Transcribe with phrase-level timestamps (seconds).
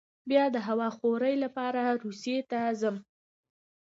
[0.29, 2.91] بیا د هوا خورۍ لپاره روسیې ته ځي.